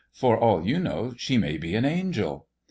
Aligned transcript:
For 0.13 0.35
all 0.35 0.65
you 0.65 0.79
know, 0.79 1.13
she 1.15 1.37
may 1.37 1.57
be 1.59 1.75
an 1.75 1.85
angel." 1.85 2.47